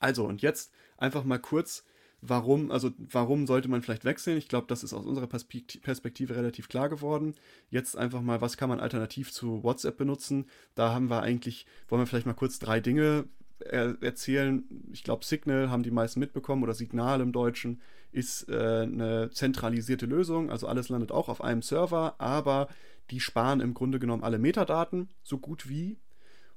Also, 0.01 0.27
und 0.27 0.43
jetzt 0.43 0.73
einfach 0.99 1.25
mal 1.25 1.39
kurz 1.39 1.85
Warum, 2.23 2.71
also 2.71 2.91
warum 2.99 3.47
sollte 3.47 3.69
man 3.69 3.83
vielleicht 3.83 4.05
wechseln? 4.05 4.37
Ich 4.37 4.49
glaube, 4.49 4.67
das 4.69 4.85
ist 4.85 4.93
aus 4.93 5.07
unserer 5.07 5.27
Perspektive 5.27 6.37
relativ 6.37 6.69
klar 6.69 6.89
geworden. 6.89 7.35
Jetzt 7.71 7.97
einfach 7.97 8.21
mal, 8.21 8.41
was 8.41 8.57
kann 8.57 8.69
man 8.69 8.81
alternativ 8.81 9.33
zu 9.33 9.63
WhatsApp 9.63 9.97
benutzen? 9.97 10.47
Da 10.75 10.93
haben 10.93 11.09
wir 11.09 11.23
eigentlich, 11.23 11.67
wollen 11.89 12.03
wir 12.03 12.07
vielleicht 12.07 12.27
mal 12.27 12.35
kurz 12.35 12.59
drei 12.59 12.81
Dinge 12.81 13.25
er 13.61 13.97
erzählen. 14.03 14.65
Ich 14.93 15.05
glaube, 15.05 15.25
Signal 15.25 15.71
haben 15.71 15.83
die 15.83 15.91
meisten 15.91 16.21
mitbekommen 16.21 16.63
oder 16.63 16.75
Signal 16.75 17.21
im 17.21 17.33
Deutschen 17.33 17.81
ist 18.13 18.49
äh, 18.49 18.83
eine 18.83 19.31
zentralisierte 19.31 20.07
Lösung. 20.07 20.51
Also 20.51 20.67
alles 20.67 20.89
landet 20.89 21.13
auch 21.13 21.29
auf 21.29 21.43
einem 21.43 21.63
Server, 21.63 22.15
aber 22.19 22.69
die 23.11 23.21
sparen 23.21 23.61
im 23.61 23.75
Grunde 23.75 23.99
genommen 23.99 24.25
alle 24.25 24.39
Metadaten 24.39 25.09
so 25.23 25.39
gut 25.39 25.69
wie 25.69 25.99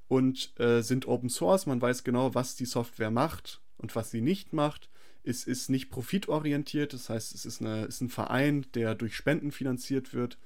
und 0.08 0.60
äh, 0.60 0.82
sind 0.82 1.08
Open 1.08 1.29
Source. 1.29 1.65
Man 1.65 1.82
weiß 1.82 2.03
genau, 2.03 2.34
was 2.36 2.55
die 2.55 2.65
Software 2.65 3.12
macht 3.12 3.62
und 3.77 3.96
was 3.96 4.12
sie 4.12 4.22
nicht 4.22 4.53
macht. 4.53 4.89
Es 5.24 5.46
ist 5.46 5.70
nicht 5.70 5.89
profitorientiert, 5.89 6.94
das 6.94 7.10
heißt, 7.10 7.34
es 7.34 7.46
ist, 7.46 7.62
eine, 7.62 7.86
ist 7.86 8.01
ein 8.01 8.10
Verein, 8.10 8.65
der 8.74 8.94
durch 8.96 9.15
Spenden 9.15 9.51
finanziert 9.51 10.13
wird 10.13 10.38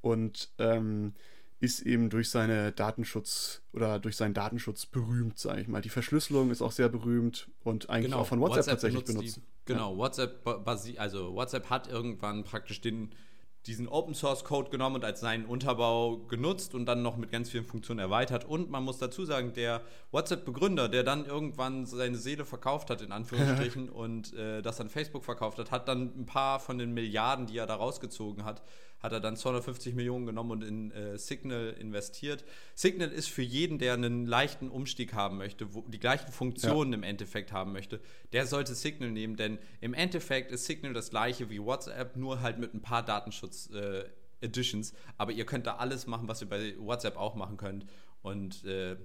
und 0.00 0.50
ähm, 0.58 1.14
ist 1.58 1.80
eben 1.80 2.10
durch 2.10 2.30
seine 2.30 2.72
Datenschutz 2.72 3.62
oder 3.72 3.98
durch 3.98 4.16
seinen 4.16 4.34
Datenschutz 4.34 4.86
berühmt, 4.86 5.38
sage 5.38 5.62
ich 5.62 5.68
mal. 5.68 5.80
Die 5.80 5.88
Verschlüsselung 5.88 6.50
ist 6.50 6.60
auch 6.62 6.72
sehr 6.72 6.88
berühmt 6.88 7.48
und 7.64 7.88
eigentlich 7.88 8.06
genau, 8.06 8.20
auch 8.22 8.26
von 8.26 8.40
WhatsApp, 8.40 8.56
WhatsApp 8.58 8.72
tatsächlich 8.74 9.04
benutzt. 9.04 9.36
Die, 9.36 9.72
genau, 9.72 9.92
ja. 9.92 9.98
WhatsApp, 9.98 10.98
also 10.98 11.34
WhatsApp 11.34 11.70
hat 11.70 11.88
irgendwann 11.88 12.44
praktisch 12.44 12.80
den 12.80 13.10
diesen 13.66 13.88
Open 13.88 14.14
Source 14.14 14.44
Code 14.44 14.70
genommen 14.70 14.96
und 14.96 15.04
als 15.04 15.20
seinen 15.20 15.44
Unterbau 15.44 16.18
genutzt 16.28 16.74
und 16.74 16.86
dann 16.86 17.02
noch 17.02 17.16
mit 17.16 17.30
ganz 17.30 17.50
vielen 17.50 17.64
Funktionen 17.64 17.98
erweitert. 17.98 18.44
Und 18.44 18.70
man 18.70 18.84
muss 18.84 18.98
dazu 18.98 19.24
sagen, 19.24 19.52
der 19.54 19.82
WhatsApp-Begründer, 20.12 20.88
der 20.88 21.02
dann 21.02 21.26
irgendwann 21.26 21.86
seine 21.86 22.16
Seele 22.16 22.44
verkauft 22.44 22.90
hat, 22.90 23.02
in 23.02 23.12
Anführungsstrichen, 23.12 23.88
und 23.90 24.32
äh, 24.34 24.62
das 24.62 24.80
an 24.80 24.88
Facebook 24.88 25.24
verkauft 25.24 25.58
hat, 25.58 25.70
hat 25.70 25.88
dann 25.88 26.12
ein 26.16 26.26
paar 26.26 26.60
von 26.60 26.78
den 26.78 26.94
Milliarden, 26.94 27.46
die 27.46 27.58
er 27.58 27.66
da 27.66 27.74
rausgezogen 27.74 28.44
hat, 28.44 28.62
hat 29.06 29.12
er 29.12 29.20
dann 29.20 29.36
250 29.36 29.94
Millionen 29.94 30.26
genommen 30.26 30.50
und 30.50 30.64
in 30.64 30.90
äh, 30.90 31.16
Signal 31.16 31.76
investiert. 31.78 32.44
Signal 32.74 33.10
ist 33.10 33.28
für 33.28 33.42
jeden, 33.42 33.78
der 33.78 33.94
einen 33.94 34.26
leichten 34.26 34.68
Umstieg 34.68 35.14
haben 35.14 35.38
möchte, 35.38 35.74
wo 35.74 35.82
die 35.82 36.00
gleichen 36.00 36.32
Funktionen 36.32 36.92
ja. 36.92 36.98
im 36.98 37.04
Endeffekt 37.04 37.52
haben 37.52 37.72
möchte, 37.72 38.00
der 38.32 38.46
sollte 38.46 38.74
Signal 38.74 39.12
nehmen, 39.12 39.36
denn 39.36 39.58
im 39.80 39.94
Endeffekt 39.94 40.50
ist 40.50 40.66
Signal 40.66 40.92
das 40.92 41.10
gleiche 41.10 41.48
wie 41.50 41.62
WhatsApp, 41.62 42.16
nur 42.16 42.40
halt 42.42 42.58
mit 42.58 42.74
ein 42.74 42.82
paar 42.82 43.04
Datenschutz 43.04 43.70
äh, 43.70 44.04
Editions. 44.40 44.92
Aber 45.16 45.30
ihr 45.30 45.46
könnt 45.46 45.66
da 45.66 45.76
alles 45.76 46.06
machen, 46.08 46.26
was 46.26 46.42
ihr 46.42 46.48
bei 46.48 46.74
WhatsApp 46.78 47.16
auch 47.16 47.36
machen 47.36 47.56
könnt. 47.56 47.86
Und 48.22 48.64
äh, 48.64 48.96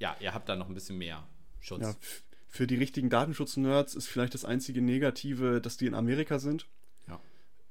ja, 0.00 0.16
ihr 0.18 0.34
habt 0.34 0.48
da 0.48 0.56
noch 0.56 0.68
ein 0.68 0.74
bisschen 0.74 0.98
mehr 0.98 1.26
Schutz. 1.60 1.82
Ja, 1.82 1.94
für 2.48 2.66
die 2.66 2.76
richtigen 2.76 3.08
Datenschutz-Nerds 3.08 3.94
ist 3.94 4.08
vielleicht 4.08 4.34
das 4.34 4.44
einzige 4.44 4.82
Negative, 4.82 5.60
dass 5.60 5.76
die 5.76 5.86
in 5.86 5.94
Amerika 5.94 6.40
sind. 6.40 6.66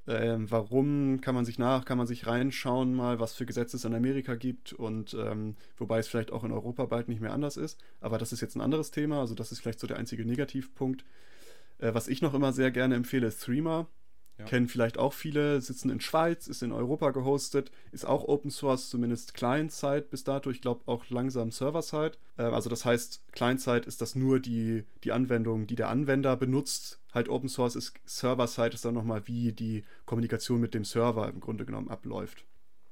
Ähm, 0.05 0.51
warum 0.51 1.21
kann 1.21 1.33
man 1.33 1.45
sich 1.45 1.57
nach, 1.57 1.85
kann 1.85 1.97
man 1.97 2.07
sich 2.07 2.27
reinschauen 2.27 2.93
mal, 2.93 3.19
was 3.19 3.33
für 3.33 3.45
Gesetze 3.45 3.77
es 3.77 3.85
in 3.85 3.93
Amerika 3.95 4.35
gibt 4.35 4.73
und 4.73 5.13
ähm, 5.13 5.55
wobei 5.77 5.99
es 5.99 6.09
vielleicht 6.09 6.31
auch 6.31 6.43
in 6.43 6.51
Europa 6.51 6.85
bald 6.85 7.07
nicht 7.07 7.21
mehr 7.21 7.31
anders 7.31 7.55
ist. 7.55 7.79
Aber 8.01 8.17
das 8.17 8.33
ist 8.33 8.41
jetzt 8.41 8.55
ein 8.55 8.61
anderes 8.61 8.91
Thema, 8.91 9.21
also 9.21 9.33
das 9.33 9.51
ist 9.53 9.59
vielleicht 9.59 9.79
so 9.79 9.87
der 9.87 9.97
einzige 9.97 10.25
Negativpunkt. 10.25 11.05
Äh, 11.77 11.93
was 11.93 12.09
ich 12.09 12.21
noch 12.21 12.33
immer 12.33 12.51
sehr 12.51 12.71
gerne 12.71 12.95
empfehle, 12.95 13.27
ist 13.27 13.41
Threema. 13.41 13.87
Ja. 14.43 14.49
Kennen 14.49 14.67
vielleicht 14.67 14.97
auch 14.97 15.13
viele, 15.13 15.61
sitzen 15.61 15.89
in 15.89 16.01
Schweiz, 16.01 16.47
ist 16.47 16.63
in 16.63 16.71
Europa 16.71 17.11
gehostet, 17.11 17.71
ist 17.91 18.05
auch 18.05 18.27
Open 18.27 18.51
Source, 18.51 18.89
zumindest 18.89 19.33
Client-Side 19.33 20.07
bis 20.09 20.23
dato. 20.23 20.49
Ich 20.49 20.61
glaube 20.61 20.81
auch 20.85 21.09
langsam 21.09 21.51
Server-Side. 21.51 22.13
Äh, 22.37 22.43
also 22.43 22.69
das 22.69 22.85
heißt, 22.85 23.21
Client-Side 23.31 23.85
ist 23.87 24.01
das 24.01 24.15
nur 24.15 24.39
die, 24.39 24.83
die 25.03 25.11
Anwendung, 25.11 25.67
die 25.67 25.75
der 25.75 25.89
Anwender 25.89 26.35
benutzt. 26.35 26.99
Halt 27.13 27.29
Open 27.29 27.49
Source 27.49 27.75
ist 27.75 27.93
Server-Side 28.05 28.73
ist 28.73 28.85
dann 28.85 28.93
nochmal, 28.93 29.27
wie 29.27 29.53
die 29.53 29.83
Kommunikation 30.05 30.59
mit 30.59 30.73
dem 30.73 30.83
Server 30.83 31.29
im 31.29 31.39
Grunde 31.39 31.65
genommen 31.65 31.89
abläuft. 31.89 32.45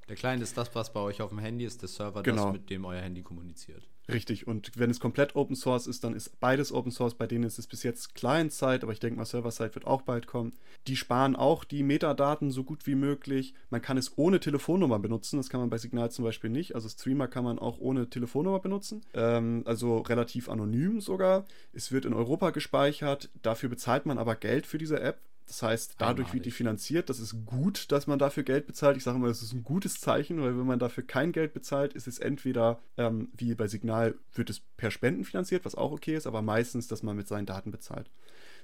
Der 0.09 0.15
Client 0.15 0.43
ist 0.43 0.57
das, 0.57 0.73
was 0.75 0.91
bei 0.91 0.99
euch 0.99 1.21
auf 1.21 1.29
dem 1.29 1.39
Handy 1.39 1.65
ist, 1.65 1.81
der 1.81 1.89
Server 1.89 2.23
genau. 2.23 2.45
das, 2.45 2.53
mit 2.53 2.69
dem 2.69 2.85
euer 2.85 3.01
Handy 3.01 3.21
kommuniziert. 3.21 3.87
Richtig, 4.11 4.47
und 4.47 4.71
wenn 4.77 4.89
es 4.89 4.99
komplett 4.99 5.35
Open 5.35 5.55
Source 5.55 5.87
ist, 5.87 6.03
dann 6.03 6.13
ist 6.13 6.39
beides 6.39 6.71
Open 6.71 6.91
Source. 6.91 7.15
Bei 7.15 7.27
denen 7.27 7.43
ist 7.43 7.59
es 7.59 7.67
bis 7.67 7.83
jetzt 7.83 8.15
Client-Side, 8.15 8.79
aber 8.83 8.91
ich 8.91 8.99
denke 8.99 9.17
mal, 9.17 9.25
Server-Side 9.25 9.75
wird 9.75 9.85
auch 9.85 10.01
bald 10.01 10.27
kommen. 10.27 10.53
Die 10.87 10.95
sparen 10.95 11.35
auch 11.35 11.63
die 11.63 11.83
Metadaten 11.83 12.51
so 12.51 12.63
gut 12.63 12.87
wie 12.87 12.95
möglich. 12.95 13.53
Man 13.69 13.81
kann 13.81 13.97
es 13.97 14.17
ohne 14.17 14.39
Telefonnummer 14.39 14.99
benutzen, 14.99 15.37
das 15.37 15.49
kann 15.49 15.59
man 15.59 15.69
bei 15.69 15.77
Signal 15.77 16.11
zum 16.11 16.25
Beispiel 16.25 16.49
nicht. 16.49 16.75
Also 16.75 16.89
Streamer 16.89 17.27
kann 17.27 17.43
man 17.43 17.59
auch 17.59 17.79
ohne 17.79 18.09
Telefonnummer 18.09 18.59
benutzen, 18.59 19.01
ähm, 19.13 19.63
also 19.65 19.99
relativ 19.99 20.49
anonym 20.49 20.99
sogar. 20.99 21.45
Es 21.73 21.91
wird 21.91 22.05
in 22.05 22.13
Europa 22.13 22.49
gespeichert, 22.49 23.29
dafür 23.41 23.69
bezahlt 23.69 24.05
man 24.05 24.17
aber 24.17 24.35
Geld 24.35 24.65
für 24.65 24.77
diese 24.77 24.99
App. 24.99 25.19
Das 25.51 25.63
heißt, 25.63 25.95
dadurch 25.97 26.27
Einmalig. 26.27 26.33
wird 26.33 26.45
die 26.45 26.51
finanziert. 26.51 27.09
Das 27.09 27.19
ist 27.19 27.45
gut, 27.45 27.91
dass 27.91 28.07
man 28.07 28.17
dafür 28.17 28.43
Geld 28.43 28.67
bezahlt. 28.67 28.95
Ich 28.95 29.03
sage 29.03 29.19
mal, 29.19 29.27
das 29.27 29.41
ist 29.41 29.51
ein 29.51 29.65
gutes 29.65 29.99
Zeichen, 29.99 30.41
weil 30.41 30.57
wenn 30.57 30.65
man 30.65 30.79
dafür 30.79 31.03
kein 31.03 31.33
Geld 31.33 31.53
bezahlt, 31.53 31.91
ist 31.91 32.07
es 32.07 32.19
entweder, 32.19 32.79
ähm, 32.95 33.27
wie 33.35 33.53
bei 33.53 33.67
Signal, 33.67 34.15
wird 34.33 34.49
es 34.49 34.61
per 34.77 34.91
Spenden 34.91 35.25
finanziert, 35.25 35.65
was 35.65 35.75
auch 35.75 35.91
okay 35.91 36.15
ist, 36.15 36.25
aber 36.25 36.41
meistens, 36.41 36.87
dass 36.87 37.03
man 37.03 37.17
mit 37.17 37.27
seinen 37.27 37.45
Daten 37.45 37.69
bezahlt. 37.69 38.09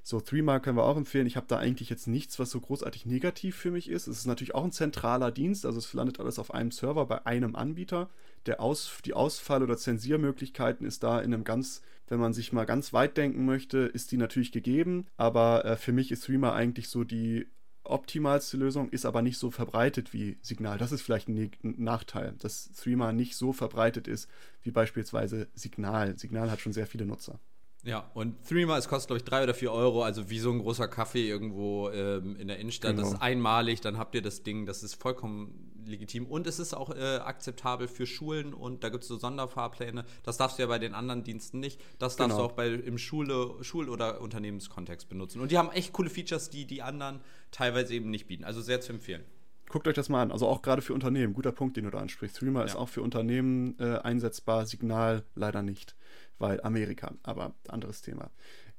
So, 0.02 0.22
Threema 0.22 0.62
können 0.62 0.78
wir 0.78 0.86
auch 0.86 0.96
empfehlen. 0.96 1.28
Ich 1.28 1.36
habe 1.36 1.48
da 1.50 1.58
eigentlich 1.58 1.90
jetzt 1.90 2.08
nichts, 2.08 2.40
was 2.40 2.52
so 2.52 2.62
großartig 2.62 3.06
negativ 3.06 3.58
für 3.58 3.72
mich 3.72 3.90
ist. 3.90 4.08
Es 4.08 4.20
ist 4.20 4.26
natürlich 4.26 4.56
auch 4.56 4.64
ein 4.64 4.72
zentraler 4.72 5.32
Dienst, 5.32 5.66
also 5.66 5.80
es 5.80 5.92
landet 5.92 6.22
alles 6.22 6.40
auf 6.40 6.54
einem 6.54 6.72
Server 6.72 7.06
bei 7.06 7.26
einem 7.26 7.58
Anbieter. 7.58 8.10
Der 8.46 8.62
Aus, 8.62 9.00
die 9.06 9.14
Ausfall- 9.14 9.64
oder 9.64 9.78
Zensiermöglichkeiten 9.78 10.86
ist 10.86 11.04
da 11.04 11.20
in 11.20 11.34
einem 11.34 11.44
ganz 11.44 11.82
wenn 12.10 12.20
man 12.20 12.34
sich 12.34 12.54
mal 12.54 12.66
ganz 12.66 12.94
weit 12.94 13.18
denken 13.18 13.46
möchte, 13.46 13.80
ist 13.80 14.12
die 14.12 14.18
natürlich 14.18 14.52
gegeben. 14.52 15.08
Aber 15.18 15.66
äh, 15.66 15.76
für 15.76 15.92
mich 15.92 16.12
ist 16.12 16.24
Streamer 16.24 16.54
eigentlich 16.54 16.90
so 16.90 17.04
die 17.04 17.48
optimalste 17.84 18.58
Lösung, 18.58 18.90
ist 18.90 19.06
aber 19.06 19.22
nicht 19.22 19.38
so 19.38 19.50
verbreitet 19.52 20.14
wie 20.14 20.38
Signal. 20.42 20.78
Das 20.78 20.92
ist 20.92 21.02
vielleicht 21.02 21.30
ein, 21.30 21.52
ein 21.64 21.76
Nachteil, 21.78 22.36
dass 22.40 22.70
Streamer 22.74 23.14
nicht 23.14 23.36
so 23.36 23.54
verbreitet 23.54 24.08
ist 24.08 24.30
wie 24.62 24.72
beispielsweise 24.72 25.48
Signal. 25.54 26.18
Signal 26.18 26.52
hat 26.52 26.60
schon 26.60 26.74
sehr 26.74 26.88
viele 26.88 27.06
Nutzer. 27.06 27.40
Ja, 27.84 28.10
und 28.14 28.46
Threema, 28.46 28.78
es 28.78 28.90
kostet, 28.90 29.08
glaube 29.08 29.20
ich, 29.20 29.24
drei 29.24 29.44
oder 29.44 29.54
vier 29.54 29.72
Euro, 29.72 30.04
also 30.04 30.30
wie 30.30 30.40
so 30.40 30.52
ein 30.52 30.60
großer 30.60 30.90
Kaffee 30.90 31.26
irgendwo 31.26 31.90
ähm, 31.90 32.36
in 32.36 32.50
der 32.50 32.60
Innenstadt. 32.60 32.92
Genau. 32.92 33.04
Das 33.04 33.14
ist 33.14 33.22
einmalig, 33.22 33.80
dann 33.80 33.98
habt 33.98 34.14
ihr 34.16 34.22
das 34.22 34.44
Ding, 34.44 34.66
das 34.66 34.84
ist 34.84 34.96
vollkommen 34.96 35.67
legitim. 35.88 36.26
Und 36.26 36.48
es 36.48 36.60
ist 36.60 36.74
auch 36.74 36.90
äh, 36.90 37.18
akzeptabel 37.18 37.88
für 37.88 38.06
Schulen 38.06 38.54
und 38.54 38.84
da 38.84 38.90
gibt 38.90 39.04
es 39.04 39.08
so 39.08 39.18
Sonderfahrpläne. 39.18 40.06
Das 40.24 40.38
darfst 40.38 40.58
du 40.58 40.64
ja 40.64 40.68
bei 40.68 40.80
den 40.80 40.94
anderen 40.94 41.24
Diensten 41.24 41.60
nicht. 41.60 41.80
Das 42.00 42.16
darfst 42.16 42.32
genau. 42.32 42.38
du 42.38 42.52
auch 42.52 42.52
bei, 42.54 42.70
im 42.70 42.98
Schule, 42.98 43.56
Schul- 43.62 43.90
oder 43.90 44.22
Unternehmenskontext 44.22 45.10
benutzen. 45.10 45.42
Und 45.42 45.52
die 45.52 45.58
haben 45.58 45.72
echt 45.72 45.94
coole 45.94 46.10
Features, 46.10 46.50
die 46.50 46.66
die 46.66 46.82
anderen 46.82 47.22
teilweise 47.52 47.94
eben 47.94 48.10
nicht 48.10 48.28
bieten. 48.28 48.44
Also 48.44 48.62
sehr 48.62 48.82
zu 48.82 48.94
empfehlen. 48.94 49.24
Guckt 49.70 49.88
euch 49.88 49.96
das 49.96 50.08
mal 50.08 50.22
an. 50.22 50.32
Also 50.32 50.48
auch 50.48 50.62
gerade 50.62 50.82
für 50.82 50.94
Unternehmen. 50.94 51.34
Guter 51.34 51.52
Punkt, 51.52 51.76
den 51.76 51.84
du 51.84 51.90
da 51.90 52.00
ansprichst. 52.00 52.38
Threema 52.38 52.60
ja. 52.60 52.66
ist 52.66 52.76
auch 52.76 52.88
für 52.88 53.02
Unternehmen 53.02 53.78
äh, 53.80 53.98
einsetzbar. 53.98 54.66
Signal 54.66 55.24
leider 55.36 55.62
nicht 55.62 55.98
weil 56.40 56.62
Amerika, 56.62 57.14
aber 57.24 57.54
anderes 57.68 58.02
Thema. 58.02 58.30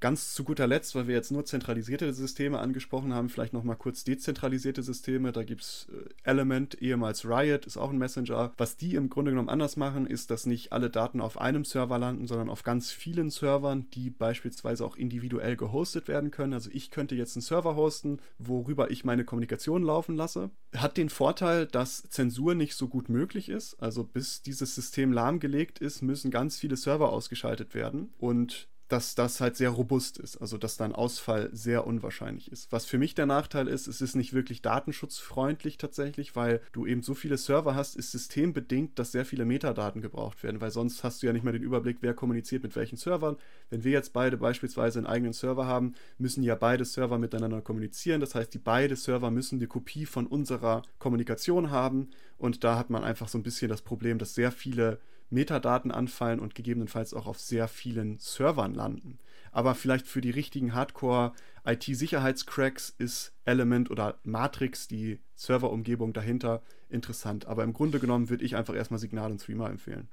Ganz 0.00 0.32
zu 0.32 0.44
guter 0.44 0.68
Letzt, 0.68 0.94
weil 0.94 1.08
wir 1.08 1.14
jetzt 1.16 1.32
nur 1.32 1.44
zentralisierte 1.44 2.12
Systeme 2.12 2.60
angesprochen 2.60 3.12
haben, 3.12 3.28
vielleicht 3.28 3.52
nochmal 3.52 3.76
kurz 3.76 4.04
dezentralisierte 4.04 4.82
Systeme. 4.84 5.32
Da 5.32 5.42
gibt 5.42 5.62
es 5.62 5.88
äh, 5.92 6.08
Element, 6.22 6.80
ehemals 6.80 7.24
Riot, 7.24 7.66
ist 7.66 7.76
auch 7.76 7.90
ein 7.90 7.98
Messenger. 7.98 8.52
Was 8.56 8.76
die 8.76 8.94
im 8.94 9.08
Grunde 9.08 9.32
genommen 9.32 9.48
anders 9.48 9.76
machen, 9.76 10.06
ist, 10.06 10.30
dass 10.30 10.46
nicht 10.46 10.72
alle 10.72 10.88
Daten 10.88 11.20
auf 11.20 11.40
einem 11.40 11.64
Server 11.64 11.98
landen, 11.98 12.28
sondern 12.28 12.48
auf 12.48 12.62
ganz 12.62 12.92
vielen 12.92 13.30
Servern, 13.30 13.90
die 13.92 14.10
beispielsweise 14.10 14.84
auch 14.84 14.96
individuell 14.96 15.56
gehostet 15.56 16.06
werden 16.06 16.30
können. 16.30 16.52
Also 16.52 16.70
ich 16.72 16.92
könnte 16.92 17.16
jetzt 17.16 17.36
einen 17.36 17.42
Server 17.42 17.74
hosten, 17.74 18.20
worüber 18.38 18.92
ich 18.92 19.04
meine 19.04 19.24
Kommunikation 19.24 19.82
laufen 19.82 20.14
lasse. 20.14 20.50
Hat 20.76 20.96
den 20.96 21.08
Vorteil, 21.08 21.66
dass 21.66 22.08
Zensur 22.08 22.54
nicht 22.54 22.74
so 22.76 22.86
gut 22.86 23.08
möglich 23.08 23.48
ist. 23.48 23.74
Also 23.82 24.04
bis 24.04 24.42
dieses 24.42 24.76
System 24.76 25.12
lahmgelegt 25.12 25.80
ist, 25.80 26.02
müssen 26.02 26.30
ganz 26.30 26.56
viele 26.56 26.76
Server 26.76 27.12
ausgeschaltet 27.12 27.74
werden. 27.74 28.12
Und 28.18 28.68
dass 28.88 29.14
das 29.14 29.40
halt 29.40 29.56
sehr 29.56 29.70
robust 29.70 30.18
ist, 30.18 30.36
also 30.38 30.56
dass 30.56 30.76
da 30.76 30.86
ein 30.86 30.94
Ausfall 30.94 31.50
sehr 31.52 31.86
unwahrscheinlich 31.86 32.50
ist. 32.50 32.72
Was 32.72 32.86
für 32.86 32.98
mich 32.98 33.14
der 33.14 33.26
Nachteil 33.26 33.68
ist, 33.68 33.86
es 33.86 34.00
ist 34.00 34.16
nicht 34.16 34.32
wirklich 34.32 34.62
datenschutzfreundlich 34.62 35.76
tatsächlich, 35.76 36.34
weil 36.36 36.60
du 36.72 36.86
eben 36.86 37.02
so 37.02 37.14
viele 37.14 37.36
Server 37.36 37.74
hast, 37.74 37.96
ist 37.96 38.12
systembedingt, 38.12 38.98
dass 38.98 39.12
sehr 39.12 39.26
viele 39.26 39.44
Metadaten 39.44 40.00
gebraucht 40.00 40.42
werden, 40.42 40.60
weil 40.60 40.70
sonst 40.70 41.04
hast 41.04 41.22
du 41.22 41.26
ja 41.26 41.32
nicht 41.32 41.44
mehr 41.44 41.52
den 41.52 41.62
Überblick, 41.62 41.98
wer 42.00 42.14
kommuniziert 42.14 42.62
mit 42.62 42.76
welchen 42.76 42.96
Servern. 42.96 43.36
Wenn 43.70 43.84
wir 43.84 43.92
jetzt 43.92 44.12
beide 44.12 44.38
beispielsweise 44.38 44.98
einen 44.98 45.06
eigenen 45.06 45.34
Server 45.34 45.66
haben, 45.66 45.94
müssen 46.16 46.42
ja 46.42 46.54
beide 46.54 46.84
Server 46.84 47.18
miteinander 47.18 47.60
kommunizieren. 47.60 48.20
Das 48.20 48.34
heißt, 48.34 48.54
die 48.54 48.58
beide 48.58 48.96
Server 48.96 49.30
müssen 49.30 49.58
die 49.58 49.66
Kopie 49.66 50.06
von 50.06 50.26
unserer 50.26 50.82
Kommunikation 50.98 51.70
haben 51.70 52.08
und 52.38 52.64
da 52.64 52.78
hat 52.78 52.88
man 52.88 53.04
einfach 53.04 53.28
so 53.28 53.36
ein 53.36 53.42
bisschen 53.42 53.68
das 53.68 53.82
Problem, 53.82 54.18
dass 54.18 54.34
sehr 54.34 54.52
viele 54.52 54.98
Metadaten 55.30 55.90
anfallen 55.90 56.40
und 56.40 56.54
gegebenenfalls 56.54 57.14
auch 57.14 57.26
auf 57.26 57.38
sehr 57.38 57.68
vielen 57.68 58.18
Servern 58.18 58.74
landen. 58.74 59.18
Aber 59.52 59.74
vielleicht 59.74 60.06
für 60.06 60.20
die 60.20 60.30
richtigen 60.30 60.74
Hardcore-IT-Sicherheitscracks 60.74 62.94
ist 62.98 63.32
Element 63.44 63.90
oder 63.90 64.18
Matrix, 64.22 64.86
die 64.88 65.20
Serverumgebung 65.34 66.12
dahinter, 66.12 66.60
interessant. 66.88 67.46
Aber 67.46 67.64
im 67.64 67.72
Grunde 67.72 67.98
genommen 67.98 68.28
würde 68.28 68.44
ich 68.44 68.56
einfach 68.56 68.74
erstmal 68.74 69.00
Signal 69.00 69.30
und 69.30 69.40
Streamer 69.40 69.70
empfehlen. 69.70 70.10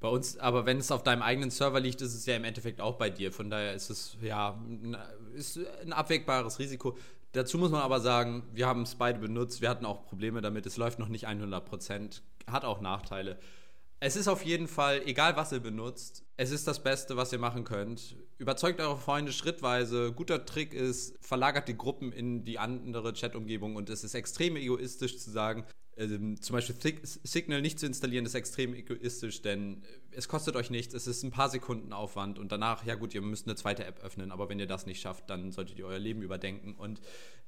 Bei 0.00 0.08
uns, 0.08 0.36
aber 0.36 0.66
wenn 0.66 0.78
es 0.78 0.90
auf 0.90 1.04
deinem 1.04 1.22
eigenen 1.22 1.50
Server 1.50 1.78
liegt, 1.78 2.02
ist 2.02 2.14
es 2.14 2.26
ja 2.26 2.34
im 2.34 2.42
Endeffekt 2.42 2.80
auch 2.80 2.98
bei 2.98 3.08
dir. 3.08 3.30
Von 3.30 3.50
daher 3.50 3.72
ist 3.72 3.88
es 3.88 4.16
ja 4.20 4.60
ist 5.32 5.60
ein 5.84 5.92
abwägbares 5.92 6.58
Risiko. 6.58 6.98
Dazu 7.32 7.56
muss 7.56 7.70
man 7.70 7.82
aber 7.82 8.00
sagen, 8.00 8.42
wir 8.52 8.66
haben 8.66 8.82
es 8.82 8.96
beide 8.96 9.20
benutzt. 9.20 9.60
Wir 9.62 9.70
hatten 9.70 9.86
auch 9.86 10.04
Probleme 10.04 10.40
damit. 10.42 10.66
Es 10.66 10.76
läuft 10.76 10.98
noch 10.98 11.08
nicht 11.08 11.28
100 11.28 11.64
Prozent. 11.64 12.22
Hat 12.46 12.64
auch 12.64 12.80
Nachteile. 12.80 13.38
Es 14.04 14.16
ist 14.16 14.26
auf 14.26 14.44
jeden 14.44 14.66
Fall, 14.66 15.00
egal 15.06 15.36
was 15.36 15.52
ihr 15.52 15.60
benutzt, 15.60 16.24
es 16.36 16.50
ist 16.50 16.66
das 16.66 16.82
Beste, 16.82 17.16
was 17.16 17.32
ihr 17.32 17.38
machen 17.38 17.62
könnt. 17.62 18.16
Überzeugt 18.36 18.80
eure 18.80 18.98
Freunde 18.98 19.30
schrittweise. 19.30 20.12
Guter 20.12 20.44
Trick 20.44 20.74
ist, 20.74 21.14
verlagert 21.24 21.68
die 21.68 21.76
Gruppen 21.76 22.10
in 22.10 22.44
die 22.44 22.58
andere 22.58 23.12
Chat-Umgebung 23.12 23.76
und 23.76 23.88
es 23.90 24.02
ist 24.02 24.14
extrem 24.14 24.56
egoistisch 24.56 25.18
zu 25.18 25.30
sagen, 25.30 25.64
ähm, 25.96 26.42
zum 26.42 26.54
Beispiel 26.54 27.00
Signal 27.04 27.62
nicht 27.62 27.78
zu 27.78 27.86
installieren, 27.86 28.26
ist 28.26 28.34
extrem 28.34 28.74
egoistisch, 28.74 29.40
denn 29.40 29.84
es 30.10 30.26
kostet 30.26 30.56
euch 30.56 30.70
nichts, 30.70 30.94
es 30.94 31.06
ist 31.06 31.22
ein 31.22 31.30
paar 31.30 31.48
Sekunden 31.48 31.92
Aufwand 31.92 32.40
und 32.40 32.50
danach, 32.50 32.84
ja 32.84 32.96
gut, 32.96 33.14
ihr 33.14 33.22
müsst 33.22 33.46
eine 33.46 33.54
zweite 33.54 33.84
App 33.84 34.02
öffnen, 34.02 34.32
aber 34.32 34.48
wenn 34.48 34.58
ihr 34.58 34.66
das 34.66 34.84
nicht 34.84 35.00
schafft, 35.00 35.30
dann 35.30 35.52
solltet 35.52 35.78
ihr 35.78 35.86
euer 35.86 36.00
Leben 36.00 36.22
überdenken. 36.22 36.74
Und 36.74 37.00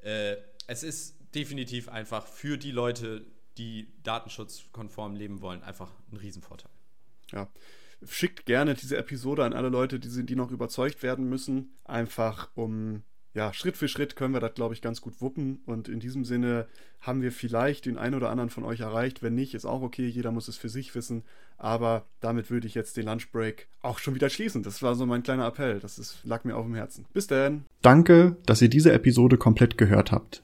äh, 0.03 0.37
es 0.69 0.85
ist 0.85 1.17
definitiv 1.35 1.89
einfach 1.89 2.29
für 2.29 2.59
die 2.59 2.71
Leute, 2.71 3.27
die 3.59 3.89
datenschutzkonform 4.03 5.15
leben 5.15 5.41
wollen, 5.41 5.63
einfach 5.63 5.91
ein 6.13 6.17
Riesenvorteil. 6.17 6.71
Ja. 7.31 7.49
Schickt 8.07 8.45
gerne 8.47 8.75
diese 8.75 8.97
Episode 8.97 9.45
an 9.45 9.53
alle 9.53 9.69
Leute, 9.69 9.99
die, 9.99 10.27
die 10.27 10.37
noch 10.37 10.51
überzeugt 10.51 11.03
werden 11.03 11.29
müssen, 11.29 11.77
einfach 11.85 12.51
um 12.55 13.03
ja, 13.35 13.53
Schritt 13.53 13.77
für 13.77 13.89
Schritt 13.89 14.15
können 14.15 14.33
wir 14.33 14.41
das, 14.41 14.55
glaube 14.55 14.75
ich, 14.75 14.81
ganz 14.81 15.01
gut 15.01 15.21
wuppen. 15.21 15.61
Und 15.67 15.89
in 15.89 15.99
diesem 15.99 16.25
Sinne 16.25 16.69
haben 17.01 17.21
wir 17.21 17.33
vielleicht 17.33 17.85
den 17.85 17.99
einen 17.99 18.15
oder 18.15 18.31
anderen 18.31 18.49
von 18.49 18.63
euch 18.65 18.79
erreicht. 18.79 19.25
Wenn 19.25 19.35
nicht, 19.35 19.55
ist 19.55 19.65
auch 19.65 19.83
okay. 19.83 20.07
Jeder 20.07 20.31
muss 20.31 20.47
es 20.47 20.57
für 20.57 20.69
sich 20.69 20.95
wissen. 20.95 21.25
Aber 21.59 22.07
damit 22.21 22.49
würde 22.51 22.69
ich 22.69 22.77
jetzt 22.77 22.97
den 22.97 23.07
Lunchbreak 23.07 23.67
auch 23.83 23.99
schon 23.99 24.15
wieder 24.15 24.31
schließen. 24.31 24.63
Das 24.63 24.83
war 24.83 24.95
so 24.95 25.05
mein 25.05 25.25
kleiner 25.25 25.49
Appell. 25.49 25.81
Das 25.81 25.99
ist, 25.99 26.21
lag 26.23 26.45
mir 26.45 26.57
auf 26.57 26.65
dem 26.65 26.77
Herzen. 26.77 27.07
Bis 27.13 27.27
dann. 27.27 27.65
Danke, 27.83 28.37
dass 28.47 28.63
ihr 28.63 28.69
diese 28.69 28.93
Episode 28.93 29.37
komplett 29.37 29.79
gehört 29.79 30.13
habt. 30.13 30.44